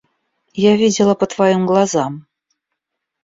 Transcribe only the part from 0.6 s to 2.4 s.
Я видела по твоим глазам.